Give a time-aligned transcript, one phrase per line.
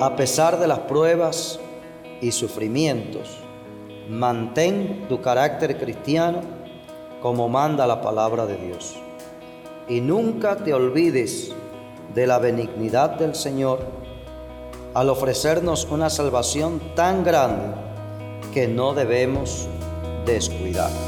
[0.00, 1.58] A pesar de las pruebas
[2.20, 3.36] y sufrimientos,
[4.08, 6.42] mantén tu carácter cristiano
[7.20, 8.94] como manda la palabra de Dios.
[9.88, 11.50] Y nunca te olvides
[12.14, 13.80] de la benignidad del Señor
[14.94, 17.74] al ofrecernos una salvación tan grande
[18.54, 19.66] que no debemos
[20.24, 21.07] descuidar.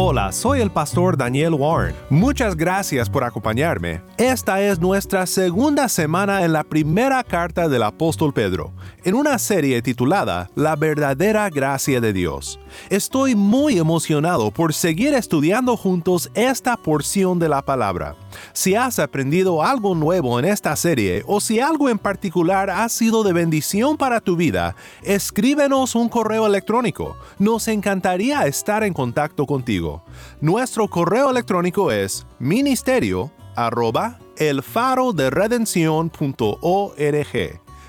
[0.00, 1.92] Hola, soy el pastor Daniel Warren.
[2.08, 4.00] Muchas gracias por acompañarme.
[4.16, 9.82] Esta es nuestra segunda semana en la primera carta del apóstol Pedro, en una serie
[9.82, 12.60] titulada La verdadera gracia de Dios.
[12.90, 18.14] Estoy muy emocionado por seguir estudiando juntos esta porción de la palabra.
[18.52, 23.22] Si has aprendido algo nuevo en esta serie o si algo en particular ha sido
[23.22, 27.16] de bendición para tu vida, escríbenos un correo electrónico.
[27.38, 30.02] Nos encantaría estar en contacto contigo.
[30.40, 35.30] Nuestro correo electrónico es ministerio arroba el faro de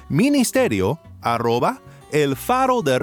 [0.10, 2.98] Ministerio arroba el faro de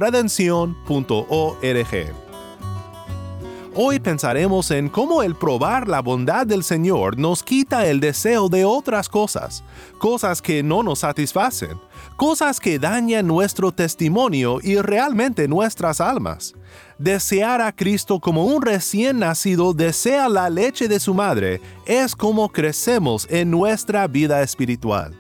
[3.79, 8.65] Hoy pensaremos en cómo el probar la bondad del Señor nos quita el deseo de
[8.65, 9.63] otras cosas,
[9.99, 11.79] cosas que no nos satisfacen,
[12.17, 16.55] cosas que dañan nuestro testimonio y realmente nuestras almas.
[16.99, 22.49] Desear a Cristo como un recién nacido desea la leche de su madre es como
[22.49, 25.15] crecemos en nuestra vida espiritual.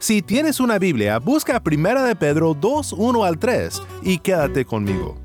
[0.00, 5.19] Si tienes una Biblia, busca 1 de Pedro 2, 1 al 3 y quédate conmigo.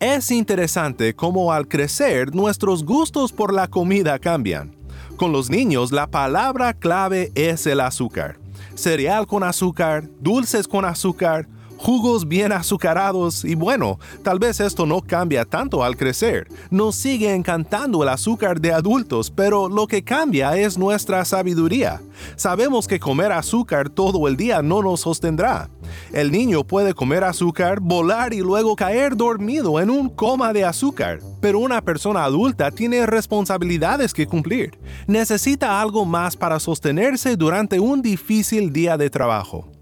[0.02, 4.76] Es interesante cómo al crecer nuestros gustos por la comida cambian.
[5.16, 8.38] Con los niños la palabra clave es el azúcar.
[8.76, 11.48] Cereal con azúcar, dulces con azúcar,
[11.86, 16.48] jugos bien azucarados y bueno, tal vez esto no cambia tanto al crecer.
[16.72, 22.02] Nos sigue encantando el azúcar de adultos, pero lo que cambia es nuestra sabiduría.
[22.38, 25.70] Sabemos que comer azúcar todo el día no nos sostendrá.
[26.12, 31.20] El niño puede comer azúcar, volar y luego caer dormido en un coma de azúcar,
[31.40, 34.76] pero una persona adulta tiene responsabilidades que cumplir.
[35.06, 39.75] Necesita algo más para sostenerse durante un difícil día de trabajo.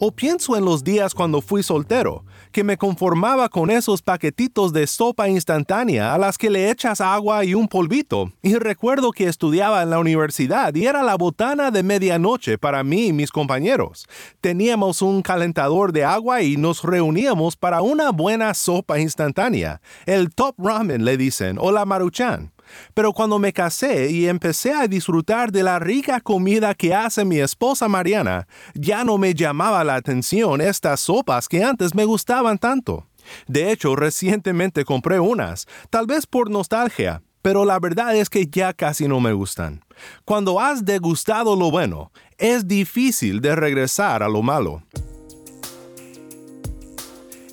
[0.00, 4.86] O pienso en los días cuando fui soltero, que me conformaba con esos paquetitos de
[4.86, 8.32] sopa instantánea a las que le echas agua y un polvito.
[8.42, 13.06] Y recuerdo que estudiaba en la universidad y era la botana de medianoche para mí
[13.06, 14.06] y mis compañeros.
[14.40, 19.80] Teníamos un calentador de agua y nos reuníamos para una buena sopa instantánea.
[20.06, 22.52] El top ramen le dicen, o la maruchan.
[22.94, 27.38] Pero cuando me casé y empecé a disfrutar de la rica comida que hace mi
[27.38, 33.06] esposa Mariana, ya no me llamaba la atención estas sopas que antes me gustaban tanto.
[33.46, 38.72] De hecho, recientemente compré unas, tal vez por nostalgia, pero la verdad es que ya
[38.72, 39.82] casi no me gustan.
[40.24, 44.82] Cuando has degustado lo bueno, es difícil de regresar a lo malo.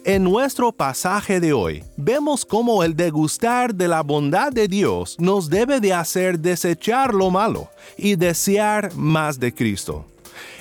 [0.07, 5.49] En nuestro pasaje de hoy, vemos cómo el degustar de la bondad de Dios nos
[5.49, 10.05] debe de hacer desechar lo malo y desear más de Cristo.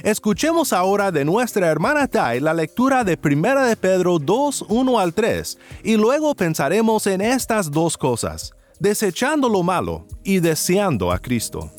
[0.02, 5.12] Escuchemos ahora de nuestra hermana Tai la lectura de 1 de Pedro 2, 1 al
[5.12, 11.70] 3, y luego pensaremos en estas dos cosas, desechando lo malo y deseando a Cristo.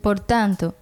[0.00, 0.74] Por tanto,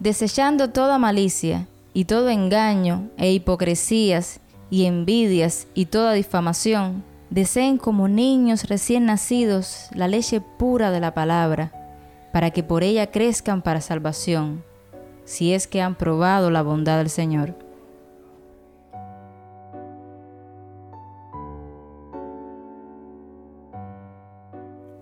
[0.00, 8.08] desechando toda malicia y todo engaño e hipocresías y envidias y toda difamación, deseen como
[8.08, 11.72] niños recién nacidos la leche pura de la palabra,
[12.32, 14.64] para que por ella crezcan para salvación,
[15.24, 17.56] si es que han probado la bondad del Señor.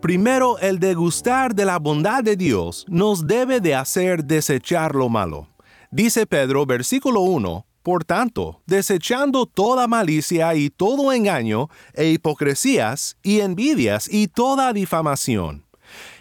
[0.03, 5.52] Primero, el degustar de la bondad de Dios nos debe de hacer desechar lo malo.
[5.95, 13.41] Dice Pedro, versículo 1, Por tanto, desechando toda malicia y todo engaño, e hipocresías, y
[13.41, 15.67] envidias, y toda difamación.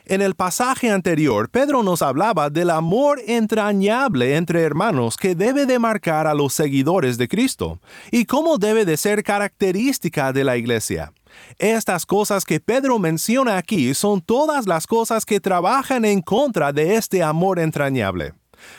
[0.04, 5.80] En el pasaje anterior, Pedro nos hablaba del amor entrañable entre hermanos que debe de
[5.80, 7.80] marcar a los seguidores de Cristo,
[8.12, 11.14] y cómo debe de ser característica de la iglesia.
[11.60, 16.98] Estas cosas que Pedro menciona aquí son todas las cosas que trabajan en contra de
[16.98, 18.34] este amor entrañable.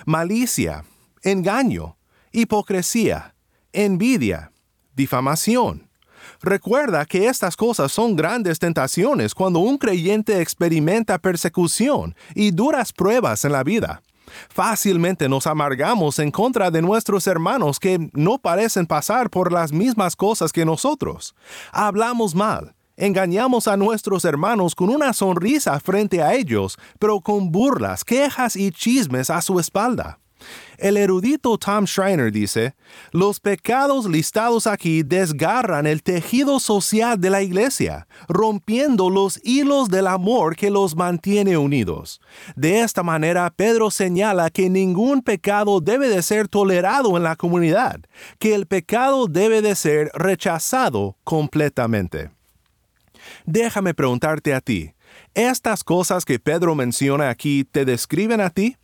[0.06, 0.84] Malicia,
[1.23, 1.96] engaño,
[2.32, 3.34] hipocresía,
[3.73, 4.52] envidia,
[4.94, 5.88] difamación.
[6.40, 13.44] Recuerda que estas cosas son grandes tentaciones cuando un creyente experimenta persecución y duras pruebas
[13.44, 14.02] en la vida.
[14.49, 20.17] Fácilmente nos amargamos en contra de nuestros hermanos que no parecen pasar por las mismas
[20.17, 21.34] cosas que nosotros.
[21.73, 28.04] Hablamos mal, engañamos a nuestros hermanos con una sonrisa frente a ellos, pero con burlas,
[28.04, 30.20] quejas y chismes a su espalda.
[30.78, 32.75] El erudito Tom Schreiner dice,
[33.10, 40.06] los pecados listados aquí desgarran el tejido social de la iglesia, rompiendo los hilos del
[40.06, 42.20] amor que los mantiene unidos.
[42.56, 48.00] De esta manera, Pedro señala que ningún pecado debe de ser tolerado en la comunidad,
[48.38, 52.31] que el pecado debe de ser rechazado completamente.
[53.44, 54.94] Déjame preguntarte a ti,
[55.34, 58.76] ¿estas cosas que Pedro menciona aquí te describen a ti?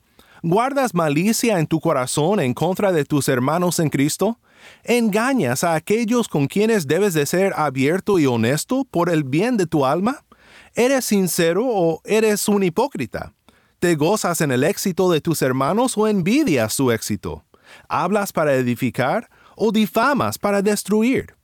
[0.43, 4.39] ¿Guardas malicia en tu corazón en contra de tus hermanos en Cristo?
[4.85, 9.67] ¿Engañas a aquellos con quienes debes de ser abierto y honesto por el bien de
[9.67, 10.25] tu alma?
[10.75, 13.35] ¿Eres sincero o eres un hipócrita?
[13.79, 17.45] ¿Te gozas en el éxito de tus hermanos o envidias su éxito?
[17.89, 21.38] ¿Hablas para edificar o difamas para destruir?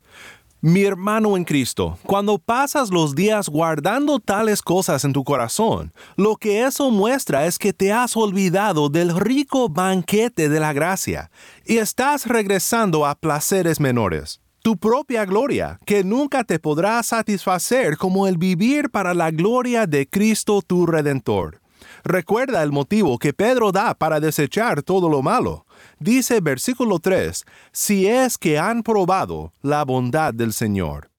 [0.66, 6.36] Mi hermano en Cristo, cuando pasas los días guardando tales cosas en tu corazón, lo
[6.36, 11.30] que eso muestra es que te has olvidado del rico banquete de la gracia
[11.66, 14.40] y estás regresando a placeres menores.
[14.62, 20.08] Tu propia gloria, que nunca te podrá satisfacer como el vivir para la gloria de
[20.08, 21.60] Cristo tu Redentor.
[22.04, 25.66] Recuerda el motivo que Pedro da para desechar todo lo malo.
[26.04, 31.10] Dice versículo 3, si es que han probado la bondad del Señor.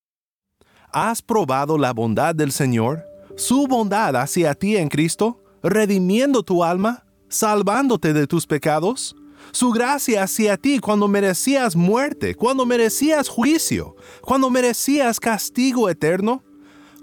[0.93, 3.03] ¿Has probado la bondad del Señor?
[3.35, 5.43] ¿Su bondad hacia ti en Cristo?
[5.63, 7.03] ¿Redimiendo tu alma?
[7.29, 9.15] ¿Salvándote de tus pecados?
[9.51, 16.43] Su gracia hacia ti cuando merecías muerte, cuando merecías juicio, cuando merecías castigo eterno?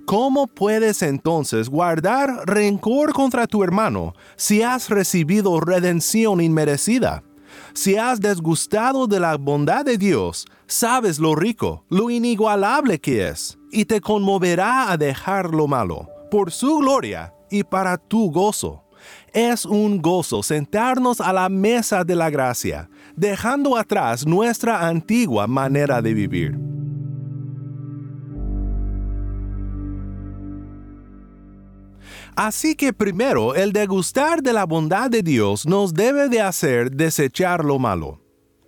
[0.06, 7.24] ¿Cómo puedes entonces guardar rencor contra tu hermano si has recibido redención inmerecida?
[7.74, 13.58] Si has desgustado de la bondad de Dios, sabes lo rico, lo inigualable que es,
[13.70, 18.84] y te conmoverá a dejar lo malo, por su gloria y para tu gozo.
[19.32, 26.02] Es un gozo sentarnos a la mesa de la gracia, dejando atrás nuestra antigua manera
[26.02, 26.71] de vivir.
[32.36, 37.62] Así que primero, el degustar de la bondad de Dios nos debe de hacer desechar
[37.62, 38.20] lo malo.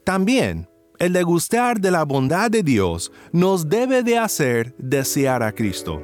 [0.05, 0.69] También,
[0.99, 6.03] el degustar de la bondad de Dios nos debe de hacer desear a Cristo.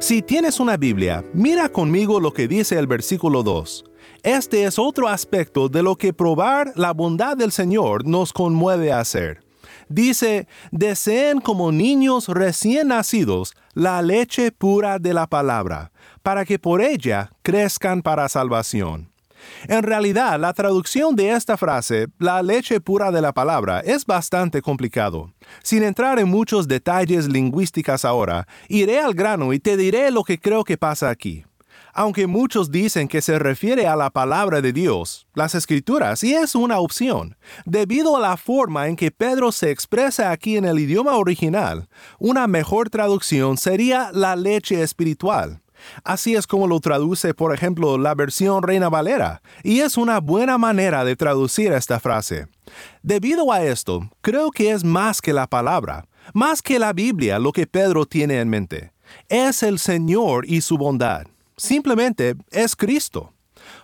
[0.00, 3.84] Si tienes una Biblia, mira conmigo lo que dice el versículo 2.
[4.24, 8.98] Este es otro aspecto de lo que probar la bondad del Señor nos conmueve a
[8.98, 9.44] hacer.
[9.88, 16.82] Dice, deseen como niños recién nacidos la leche pura de la palabra, para que por
[16.82, 19.10] ella crezcan para salvación.
[19.66, 24.62] En realidad, la traducción de esta frase, la leche pura de la palabra, es bastante
[24.62, 25.32] complicado.
[25.62, 30.38] Sin entrar en muchos detalles lingüísticos ahora, iré al grano y te diré lo que
[30.38, 31.44] creo que pasa aquí
[31.92, 36.54] aunque muchos dicen que se refiere a la palabra de Dios, las escrituras, y es
[36.54, 37.36] una opción.
[37.64, 42.46] Debido a la forma en que Pedro se expresa aquí en el idioma original, una
[42.46, 45.60] mejor traducción sería la leche espiritual.
[46.04, 50.58] Así es como lo traduce, por ejemplo, la versión Reina Valera, y es una buena
[50.58, 52.46] manera de traducir esta frase.
[53.02, 57.52] Debido a esto, creo que es más que la palabra, más que la Biblia lo
[57.52, 58.92] que Pedro tiene en mente.
[59.28, 61.26] Es el Señor y su bondad.
[61.62, 63.32] Simplemente es Cristo.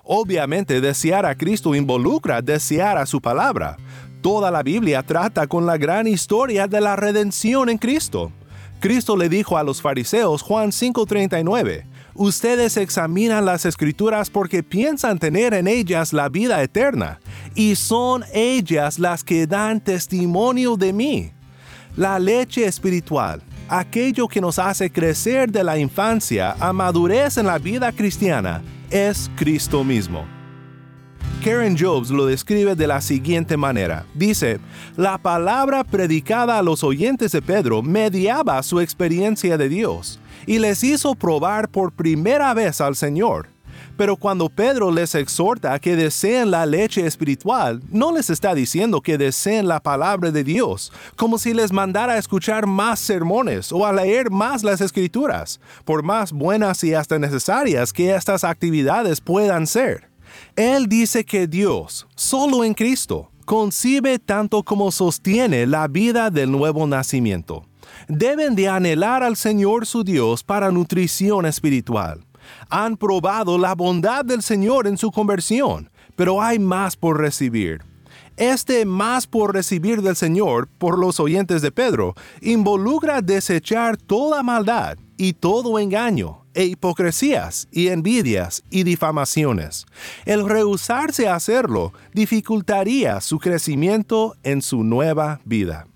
[0.02, 3.76] Obviamente desear a Cristo involucra desear a su palabra.
[4.20, 8.32] Toda la Biblia trata con la gran historia de la redención en Cristo.
[8.80, 15.54] Cristo le dijo a los fariseos Juan 5:39, Ustedes examinan las escrituras porque piensan tener
[15.54, 17.20] en ellas la vida eterna,
[17.54, 21.32] y son ellas las que dan testimonio de mí.
[21.94, 27.58] La leche espiritual, aquello que nos hace crecer de la infancia a madurez en la
[27.58, 30.26] vida cristiana, es Cristo mismo.
[31.44, 34.04] Karen Jobs lo describe de la siguiente manera.
[34.14, 34.58] Dice,
[34.96, 40.82] la palabra predicada a los oyentes de Pedro mediaba su experiencia de Dios y les
[40.82, 43.48] hizo probar por primera vez al Señor.
[43.98, 49.00] Pero cuando Pedro les exhorta a que deseen la leche espiritual, no les está diciendo
[49.00, 53.84] que deseen la palabra de Dios, como si les mandara a escuchar más sermones o
[53.84, 59.66] a leer más las escrituras, por más buenas y hasta necesarias que estas actividades puedan
[59.66, 60.08] ser.
[60.54, 66.86] Él dice que Dios, solo en Cristo, concibe tanto como sostiene la vida del nuevo
[66.86, 67.64] nacimiento.
[68.06, 72.27] Deben de anhelar al Señor su Dios para nutrición espiritual
[72.68, 77.82] han probado la bondad del Señor en su conversión, pero hay más por recibir.
[78.36, 84.96] Este más por recibir del Señor por los oyentes de Pedro involucra desechar toda maldad
[85.16, 89.86] y todo engaño, e hipocresías, y envidias, y difamaciones.
[90.24, 95.88] El rehusarse a hacerlo dificultaría su crecimiento en su nueva vida.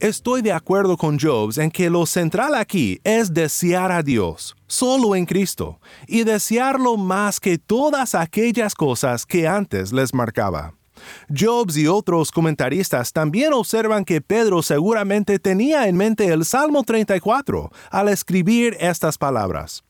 [0.00, 5.16] Estoy de acuerdo con Jobs en que lo central aquí es desear a Dios, solo
[5.16, 10.72] en Cristo, y desearlo más que todas aquellas cosas que antes les marcaba.
[11.36, 17.72] Jobs y otros comentaristas también observan que Pedro seguramente tenía en mente el Salmo 34
[17.90, 19.82] al escribir estas palabras.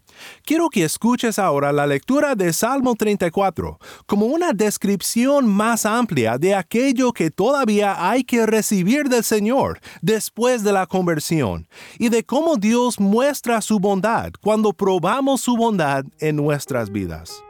[0.45, 6.55] Quiero que escuches ahora la lectura de Salmo 34 como una descripción más amplia de
[6.55, 12.57] aquello que todavía hay que recibir del Señor después de la conversión y de cómo
[12.57, 17.43] Dios muestra su bondad cuando probamos su bondad en nuestras vidas.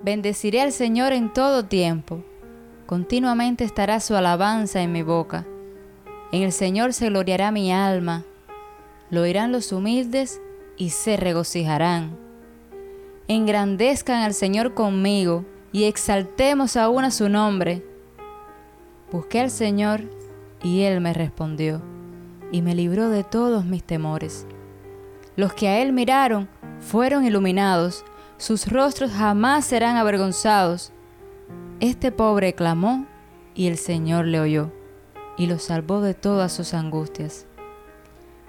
[0.00, 2.22] Bendeciré al Señor en todo tiempo.
[2.86, 5.46] Continuamente estará su alabanza en mi boca.
[6.30, 8.24] En el Señor se gloriará mi alma.
[9.10, 10.40] Lo oirán los humildes
[10.78, 12.16] y se regocijarán.
[13.26, 17.84] Engrandezcan al Señor conmigo y exaltemos aún a su nombre.
[19.12, 20.02] Busqué al Señor
[20.62, 21.82] y Él me respondió
[22.52, 24.46] y me libró de todos mis temores.
[25.36, 26.48] Los que a Él miraron
[26.80, 28.04] fueron iluminados,
[28.38, 30.92] sus rostros jamás serán avergonzados.
[31.80, 33.06] Este pobre clamó
[33.54, 34.72] y el Señor le oyó
[35.36, 37.47] y lo salvó de todas sus angustias.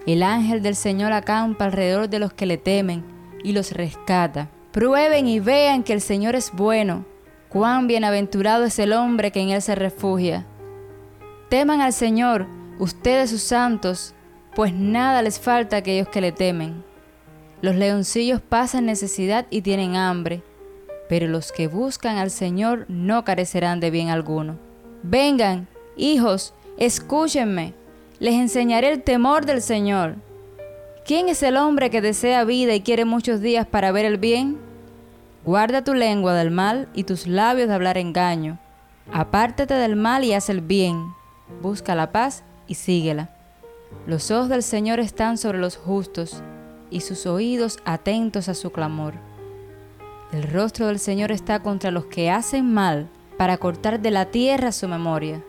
[0.06, 3.04] El ángel del Señor acampa alrededor de los que le temen
[3.44, 4.50] y los rescata.
[4.72, 7.06] Prueben y vean que el Señor es bueno.
[7.50, 10.46] Cuán bienaventurado es el hombre que en él se refugia.
[11.50, 14.14] Teman al Señor, ustedes sus santos,
[14.56, 16.84] pues nada les falta a aquellos que le temen.
[17.62, 20.44] Los leoncillos pasan necesidad y tienen hambre,
[21.10, 24.60] pero los que buscan al Señor no carecerán de bien alguno.
[25.02, 27.74] Vengan, hijos, escúchenme
[28.20, 30.16] les enseñaré el temor del Señor.
[31.06, 34.60] ¿Quién es el hombre que desea vida y quiere muchos días para ver el bien?
[35.46, 38.60] Guarda tu lengua del mal y tus labios de hablar engaño.
[39.12, 41.14] Apártate del mal y haz el bien.
[41.62, 43.30] Busca la paz y síguela.
[44.06, 46.44] Los ojos del Señor están sobre los justos
[46.92, 49.14] y sus oídos atentos a su clamor.
[50.32, 53.08] El rostro del Señor está contra los que hacen mal
[53.38, 55.42] para cortar de la tierra su memoria.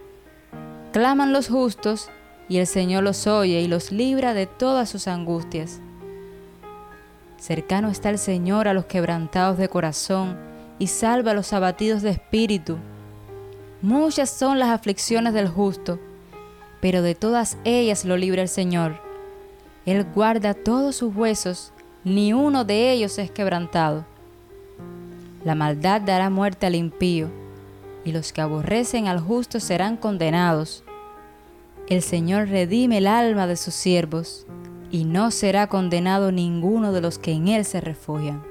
[0.92, 2.10] Claman los justos
[2.50, 5.80] y el Señor los oye y los libra de todas sus angustias.
[7.38, 10.36] Cercano está el Señor a los quebrantados de corazón
[10.80, 12.76] y salva a los abatidos de espíritu.
[13.82, 16.00] Muchas son las aflicciones del justo,
[16.80, 19.00] pero de todas ellas lo libra el Señor.
[19.86, 24.04] Él guarda todos sus huesos, ni uno de ellos es quebrantado.
[25.44, 27.30] La maldad dará muerte al impío,
[28.04, 30.82] y los que aborrecen al justo serán condenados.
[31.90, 34.46] El Señor redime el alma de sus siervos,
[34.92, 38.44] y no será condenado ninguno de los que en Él se refugian.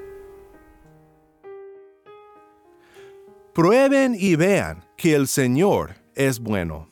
[3.54, 6.90] Prueben y vean que el Señor es bueno.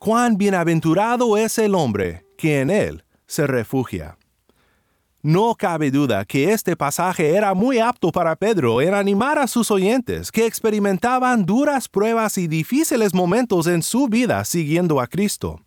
[0.00, 4.18] Cuán bienaventurado es el hombre que en Él se refugia.
[5.22, 9.70] No cabe duda que este pasaje era muy apto para Pedro en animar a sus
[9.70, 15.62] oyentes que experimentaban duras pruebas y difíciles momentos en su vida siguiendo a Cristo.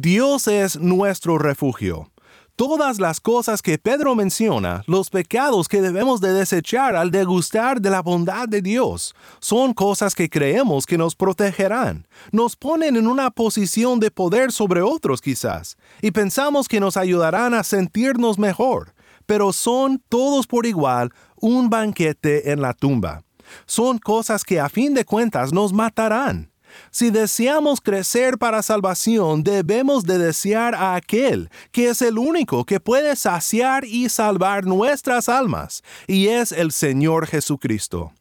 [0.00, 2.12] Dios es nuestro refugio.
[2.54, 7.90] Todas las cosas que Pedro menciona, los pecados que debemos de desechar al degustar de
[7.90, 13.32] la bondad de Dios, son cosas que creemos que nos protegerán, nos ponen en una
[13.32, 18.94] posición de poder sobre otros quizás, y pensamos que nos ayudarán a sentirnos mejor,
[19.26, 23.24] pero son todos por igual un banquete en la tumba.
[23.66, 26.52] Son cosas que a fin de cuentas nos matarán.
[26.90, 32.80] Si deseamos crecer para salvación, debemos de desear a aquel que es el único que
[32.80, 38.12] puede saciar y salvar nuestras almas, y es el Señor Jesucristo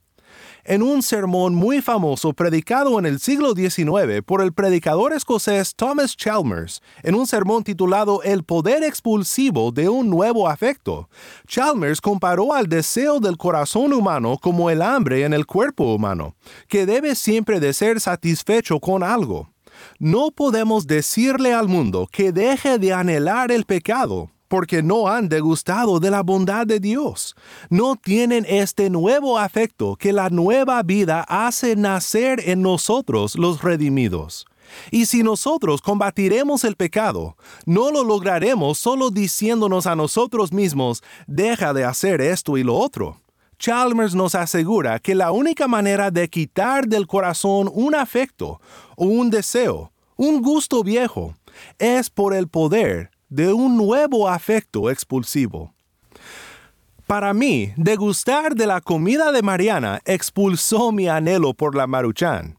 [0.67, 6.15] en un sermón muy famoso predicado en el siglo XIX por el predicador escocés Thomas
[6.17, 11.09] Chalmers, en un sermón titulado El poder expulsivo de un nuevo afecto.
[11.47, 16.35] Chalmers comparó al deseo del corazón humano como el hambre en el cuerpo humano,
[16.67, 19.49] que debe siempre de ser satisfecho con algo.
[19.99, 25.99] No podemos decirle al mundo que deje de anhelar el pecado, porque no han degustado
[25.99, 27.35] de la bondad de Dios.
[27.69, 34.45] No tienen este nuevo afecto que la nueva vida hace nacer en nosotros los redimidos.
[34.91, 41.73] Y si nosotros combatiremos el pecado, no lo lograremos solo diciéndonos a nosotros mismos, deja
[41.73, 43.17] de hacer esto y lo otro.
[43.59, 48.61] Chalmers nos asegura que la única manera de quitar del corazón un afecto
[48.95, 51.33] o un deseo, un gusto viejo,
[51.79, 55.73] es por el poder de un nuevo afecto expulsivo.
[57.05, 62.57] Para mí, degustar de la comida de Mariana expulsó mi anhelo por la maruchan.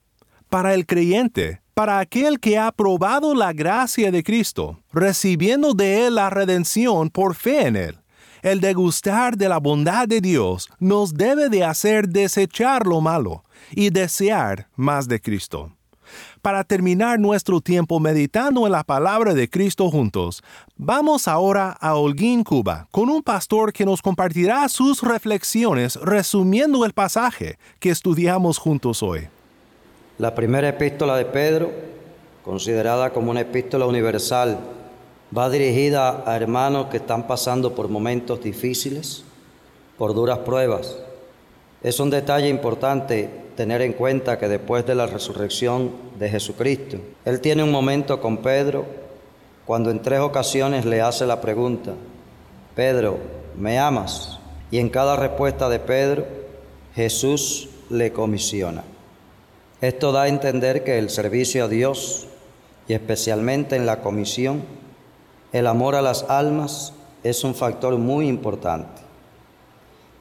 [0.49, 6.15] Para el creyente, para aquel que ha probado la gracia de Cristo, recibiendo de Él
[6.15, 7.99] la redención por fe en Él,
[8.43, 13.91] el degustar de la bondad de Dios nos debe de hacer desechar lo malo y
[13.91, 15.78] desear más de Cristo
[16.43, 20.43] para terminar nuestro tiempo meditando en la palabra de Cristo juntos,
[20.77, 26.92] vamos ahora a Holguín, Cuba, con un pastor que nos compartirá sus reflexiones resumiendo el
[26.92, 29.29] pasaje que estudiamos juntos hoy.
[30.18, 31.71] La primera epístola de Pedro,
[32.44, 34.59] considerada como una epístola universal,
[35.37, 39.23] va dirigida a hermanos que están pasando por momentos difíciles,
[39.97, 40.97] por duras pruebas.
[41.83, 47.40] Es un detalle importante tener en cuenta que después de la resurrección de Jesucristo, Él
[47.40, 48.87] tiene un momento con Pedro
[49.66, 51.94] cuando en tres ocasiones le hace la pregunta,
[52.77, 53.18] Pedro,
[53.57, 54.38] ¿me amas?
[54.71, 56.25] Y en cada respuesta de Pedro,
[56.94, 58.85] Jesús le comisiona.
[59.81, 62.29] Esto da a entender que el servicio a Dios,
[62.87, 64.62] y especialmente en la comisión,
[65.53, 66.92] el amor a las almas
[67.25, 69.03] es un factor muy importante.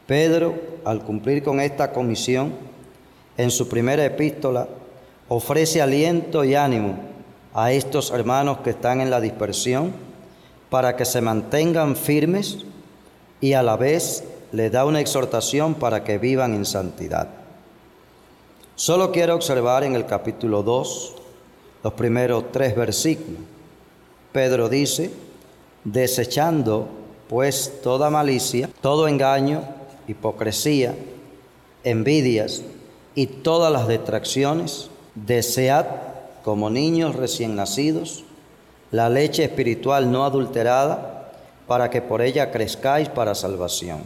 [0.07, 2.75] Pedro, al cumplir con esta comisión,
[3.37, 4.67] en su primera epístola,
[5.29, 6.97] ofrece aliento y ánimo
[7.53, 9.93] a estos hermanos que están en la dispersión
[10.69, 12.59] para que se mantengan firmes
[13.39, 17.29] y a la vez le da una exhortación para que vivan en santidad.
[18.75, 21.15] Solo quiero observar en el capítulo 2
[21.83, 23.41] los primeros tres versículos.
[24.31, 25.11] Pedro dice,
[25.83, 26.87] desechando
[27.27, 29.63] pues toda malicia, todo engaño,
[30.07, 30.95] hipocresía,
[31.83, 32.61] envidias,
[33.17, 35.87] y todas las distracciones, desead
[36.43, 38.23] como niños recién nacidos
[38.91, 41.31] la leche espiritual no adulterada,
[41.65, 44.03] para que por ella crezcáis para salvación,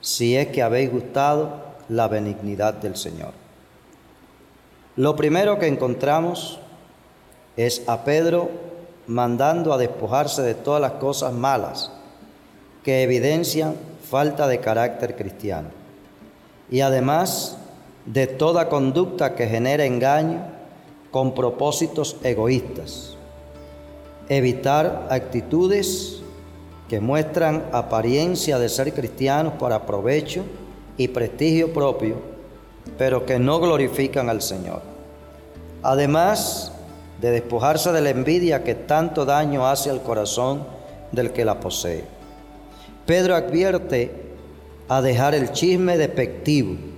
[0.00, 3.30] si es que habéis gustado la benignidad del Señor.
[4.96, 6.58] Lo primero que encontramos
[7.56, 8.50] es a Pedro
[9.06, 11.92] mandando a despojarse de todas las cosas malas
[12.82, 13.76] que evidencian
[14.10, 15.68] falta de carácter cristiano.
[16.68, 17.58] Y además
[18.06, 20.46] de toda conducta que genere engaño
[21.10, 23.16] con propósitos egoístas.
[24.28, 26.20] Evitar actitudes
[26.88, 30.44] que muestran apariencia de ser cristianos para provecho
[30.96, 32.16] y prestigio propio,
[32.98, 34.82] pero que no glorifican al Señor.
[35.82, 36.72] Además
[37.20, 40.66] de despojarse de la envidia que tanto daño hace al corazón
[41.12, 42.04] del que la posee.
[43.06, 44.10] Pedro advierte
[44.88, 46.93] a dejar el chisme despectivo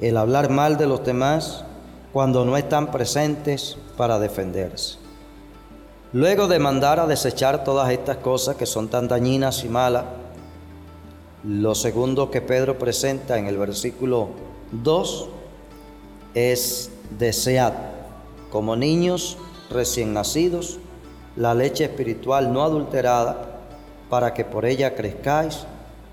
[0.00, 1.64] el hablar mal de los demás
[2.12, 4.98] cuando no están presentes para defenderse.
[6.12, 10.04] Luego de mandar a desechar todas estas cosas que son tan dañinas y malas,
[11.44, 14.28] lo segundo que Pedro presenta en el versículo
[14.72, 15.28] 2
[16.34, 17.72] es desead
[18.50, 19.38] como niños
[19.70, 20.78] recién nacidos
[21.36, 23.60] la leche espiritual no adulterada
[24.08, 25.64] para que por ella crezcáis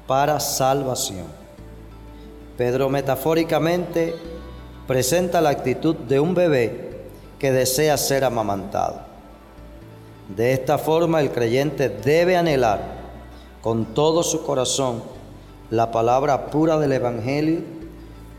[0.05, 1.25] para salvación.
[2.57, 4.15] Pedro metafóricamente
[4.87, 7.05] presenta la actitud de un bebé
[7.37, 9.01] que desea ser amamantado.
[10.35, 12.81] De esta forma el creyente debe anhelar
[13.61, 15.03] con todo su corazón
[15.69, 17.61] la palabra pura del Evangelio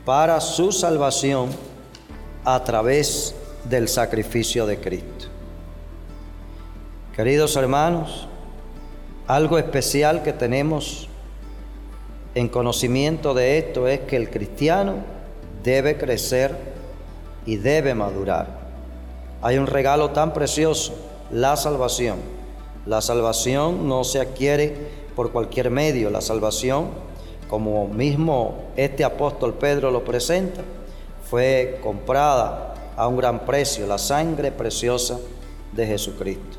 [0.04, 1.50] para su salvación
[2.44, 5.26] a través del sacrificio de Cristo.
[7.14, 8.26] Queridos hermanos,
[9.26, 11.08] algo especial que tenemos
[12.38, 14.94] en conocimiento de esto es que el cristiano
[15.64, 16.54] debe crecer
[17.44, 18.46] y debe madurar.
[19.42, 20.94] Hay un regalo tan precioso,
[21.32, 22.18] la salvación.
[22.86, 24.76] La salvación no se adquiere
[25.16, 26.86] por cualquier medio, la salvación
[27.48, 30.60] como mismo este apóstol Pedro lo presenta,
[31.28, 35.18] fue comprada a un gran precio, la sangre preciosa
[35.72, 36.56] de Jesucristo.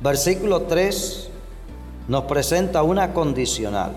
[0.00, 1.30] Versículo 3
[2.08, 3.92] nos presenta una condicional,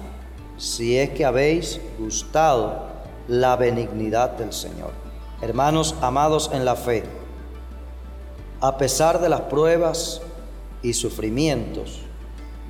[0.57, 2.87] si es que habéis gustado
[3.27, 4.91] la benignidad del Señor.
[5.41, 7.03] Hermanos amados en la fe,
[8.59, 10.21] a pesar de las pruebas
[10.81, 12.01] y sufrimientos,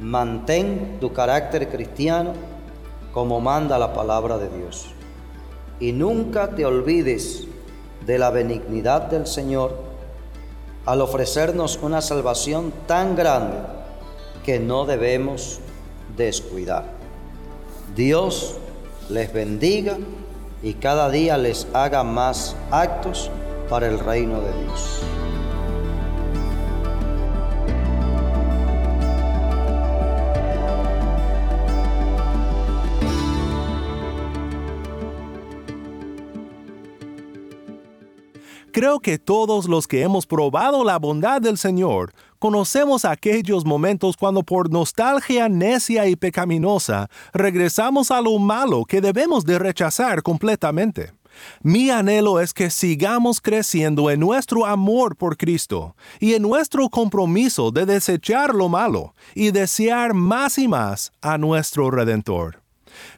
[0.02, 2.34] mantén tu carácter cristiano
[3.14, 4.88] como manda la palabra de Dios.
[5.80, 7.48] Y nunca te olvides
[8.06, 9.78] de la benignidad del Señor
[10.86, 13.58] al ofrecernos una salvación tan grande
[14.44, 15.60] que no debemos
[16.16, 16.97] descuidar.
[17.98, 18.54] Dios
[19.10, 19.98] les bendiga
[20.62, 23.32] y cada día les haga más actos
[23.70, 25.02] para el reino de Dios.
[38.78, 44.44] Creo que todos los que hemos probado la bondad del Señor conocemos aquellos momentos cuando
[44.44, 51.12] por nostalgia necia y pecaminosa regresamos a lo malo que debemos de rechazar completamente.
[51.64, 57.72] Mi anhelo es que sigamos creciendo en nuestro amor por Cristo y en nuestro compromiso
[57.72, 62.67] de desechar lo malo y desear más y más a nuestro Redentor.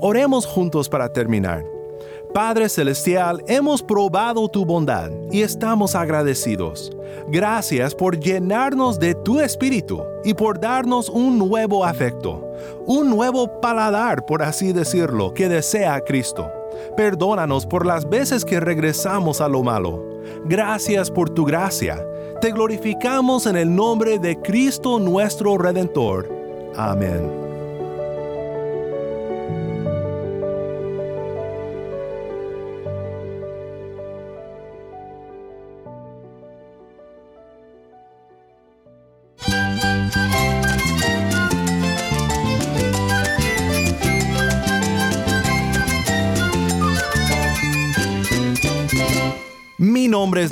[0.00, 1.73] Oremos juntos para terminar.
[2.34, 6.90] Padre Celestial, hemos probado tu bondad y estamos agradecidos.
[7.28, 12.44] Gracias por llenarnos de tu espíritu y por darnos un nuevo afecto,
[12.86, 16.50] un nuevo paladar, por así decirlo, que desea Cristo.
[16.96, 20.04] Perdónanos por las veces que regresamos a lo malo.
[20.44, 22.04] Gracias por tu gracia.
[22.40, 26.28] Te glorificamos en el nombre de Cristo nuestro Redentor.
[26.76, 27.43] Amén.